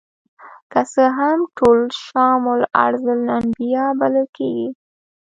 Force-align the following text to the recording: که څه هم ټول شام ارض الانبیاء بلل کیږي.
که 0.71 0.81
څه 0.93 1.03
هم 1.17 1.39
ټول 1.57 1.79
شام 2.03 2.41
ارض 2.85 3.03
الانبیاء 3.15 3.91
بلل 3.99 4.27
کیږي. 4.37 4.67